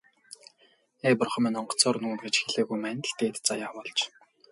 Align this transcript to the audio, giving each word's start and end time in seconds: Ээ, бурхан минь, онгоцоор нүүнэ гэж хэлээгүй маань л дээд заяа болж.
Ээ, 1.07 1.15
бурхан 1.19 1.41
минь, 1.43 1.59
онгоцоор 1.61 1.97
нүүнэ 1.99 2.21
гэж 2.23 2.35
хэлээгүй 2.39 2.77
маань 2.81 3.03
л 3.09 3.15
дээд 3.19 3.35
заяа 3.47 3.69
болж. 3.75 3.97